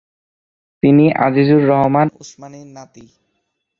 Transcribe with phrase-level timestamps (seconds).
[0.83, 3.05] তিনি ছিলেন আজিজুর রহমান উসমানির নাতি।